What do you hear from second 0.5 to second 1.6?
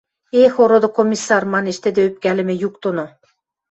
ороды комиссар!—